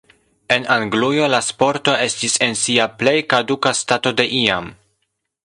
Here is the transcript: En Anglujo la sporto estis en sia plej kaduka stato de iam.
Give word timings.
En 0.53 0.63
Anglujo 0.75 1.27
la 1.33 1.41
sporto 1.49 1.93
estis 2.07 2.39
en 2.47 2.57
sia 2.63 2.89
plej 3.03 3.15
kaduka 3.35 3.75
stato 3.83 4.17
de 4.23 4.27
iam. 4.41 4.73